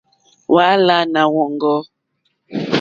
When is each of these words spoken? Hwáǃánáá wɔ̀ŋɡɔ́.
Hwáǃánáá 0.51 1.25
wɔ̀ŋɡɔ́. 1.33 1.79